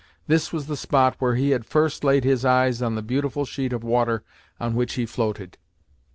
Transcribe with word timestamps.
This 0.25 0.51
was 0.51 0.65
the 0.65 0.75
spot 0.75 1.15
where 1.19 1.35
he 1.35 1.51
had 1.51 1.63
first 1.63 2.03
laid 2.03 2.23
his 2.23 2.43
eyes 2.43 2.81
on 2.81 2.95
the 2.95 3.03
beautiful 3.03 3.45
sheet 3.45 3.71
of 3.71 3.83
water 3.83 4.23
on 4.59 4.73
which 4.73 4.93
he 4.95 5.05
floated. 5.05 5.59